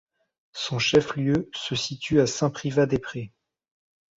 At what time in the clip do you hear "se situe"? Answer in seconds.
1.53-2.21